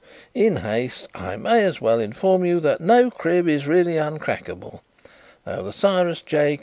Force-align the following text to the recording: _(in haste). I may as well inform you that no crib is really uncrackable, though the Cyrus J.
_(in 0.33 0.55
haste). 0.55 1.07
I 1.13 1.37
may 1.37 1.63
as 1.63 1.79
well 1.79 1.99
inform 1.99 2.43
you 2.43 2.59
that 2.61 2.81
no 2.81 3.11
crib 3.11 3.47
is 3.47 3.67
really 3.67 3.97
uncrackable, 3.97 4.79
though 5.45 5.61
the 5.61 5.71
Cyrus 5.73 6.23
J. 6.23 6.57